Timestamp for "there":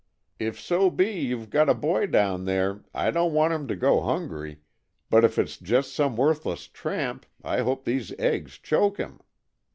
2.45-2.81